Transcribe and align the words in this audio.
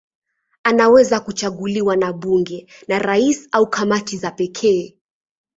Anaweza 0.63 1.19
kuchaguliwa 1.19 1.95
na 1.95 2.13
bunge, 2.13 2.67
na 2.87 2.99
rais 2.99 3.47
au 3.51 3.69
kamati 3.69 4.17
za 4.17 4.31
pekee. 4.31 4.97